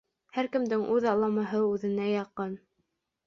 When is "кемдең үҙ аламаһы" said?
0.55-1.61